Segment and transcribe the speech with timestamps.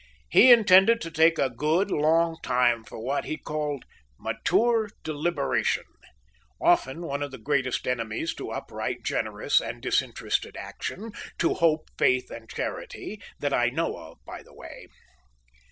[0.31, 3.85] He intended to take a good, long time for what he called
[4.17, 5.83] "mature deliberation"
[6.59, 12.31] often one of the greatest enemies to upright, generous, and disinterested action to hope, faith,
[12.31, 14.87] and charity, that I know of, by the way.